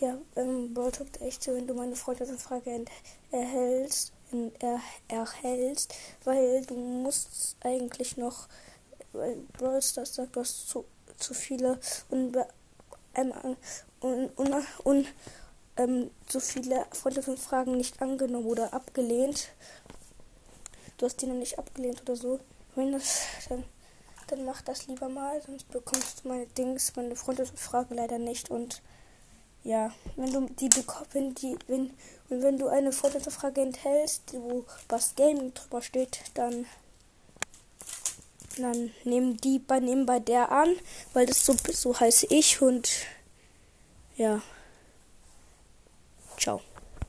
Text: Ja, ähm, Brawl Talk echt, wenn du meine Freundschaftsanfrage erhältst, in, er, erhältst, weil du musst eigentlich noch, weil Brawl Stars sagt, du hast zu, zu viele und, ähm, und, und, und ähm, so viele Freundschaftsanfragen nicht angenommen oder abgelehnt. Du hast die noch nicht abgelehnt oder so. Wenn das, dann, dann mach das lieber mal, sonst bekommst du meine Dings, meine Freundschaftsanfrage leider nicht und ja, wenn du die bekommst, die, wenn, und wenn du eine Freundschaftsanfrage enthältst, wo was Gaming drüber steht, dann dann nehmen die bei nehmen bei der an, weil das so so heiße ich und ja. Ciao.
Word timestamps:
Ja, 0.00 0.16
ähm, 0.36 0.72
Brawl 0.74 0.92
Talk 0.92 1.20
echt, 1.20 1.48
wenn 1.48 1.66
du 1.66 1.74
meine 1.74 1.96
Freundschaftsanfrage 1.96 2.84
erhältst, 3.32 4.12
in, 4.30 4.52
er, 4.60 4.80
erhältst, 5.08 5.92
weil 6.22 6.64
du 6.66 6.74
musst 6.76 7.56
eigentlich 7.62 8.16
noch, 8.16 8.46
weil 9.12 9.38
Brawl 9.54 9.82
Stars 9.82 10.14
sagt, 10.14 10.36
du 10.36 10.40
hast 10.40 10.68
zu, 10.68 10.84
zu 11.16 11.34
viele 11.34 11.80
und, 12.10 12.36
ähm, 13.14 13.32
und, 13.98 14.28
und, 14.38 14.64
und 14.84 15.08
ähm, 15.76 16.12
so 16.28 16.38
viele 16.38 16.86
Freundschaftsanfragen 16.92 17.76
nicht 17.76 18.00
angenommen 18.00 18.46
oder 18.46 18.72
abgelehnt. 18.72 19.48
Du 20.98 21.06
hast 21.06 21.20
die 21.22 21.26
noch 21.26 21.34
nicht 21.34 21.58
abgelehnt 21.58 22.02
oder 22.02 22.14
so. 22.14 22.38
Wenn 22.76 22.92
das, 22.92 23.22
dann, 23.48 23.64
dann 24.28 24.44
mach 24.44 24.62
das 24.62 24.86
lieber 24.86 25.08
mal, 25.08 25.42
sonst 25.42 25.68
bekommst 25.72 26.24
du 26.24 26.28
meine 26.28 26.46
Dings, 26.46 26.94
meine 26.94 27.16
Freundschaftsanfrage 27.16 27.96
leider 27.96 28.18
nicht 28.18 28.48
und 28.48 28.80
ja, 29.68 29.92
wenn 30.16 30.32
du 30.32 30.46
die 30.58 30.70
bekommst, 30.70 31.12
die, 31.42 31.58
wenn, 31.66 31.90
und 32.30 32.42
wenn 32.42 32.58
du 32.58 32.68
eine 32.68 32.90
Freundschaftsanfrage 32.90 33.60
enthältst, 33.60 34.32
wo 34.32 34.64
was 34.88 35.14
Gaming 35.14 35.52
drüber 35.52 35.82
steht, 35.82 36.20
dann 36.32 36.64
dann 38.56 38.90
nehmen 39.04 39.36
die 39.36 39.58
bei 39.58 39.78
nehmen 39.78 40.06
bei 40.06 40.20
der 40.20 40.50
an, 40.50 40.74
weil 41.12 41.26
das 41.26 41.44
so 41.44 41.54
so 41.70 42.00
heiße 42.00 42.28
ich 42.30 42.62
und 42.62 42.88
ja. 44.16 44.40
Ciao. 46.38 46.62